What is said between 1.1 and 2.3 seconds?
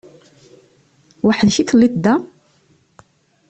Weḥd-k i telliḍ da?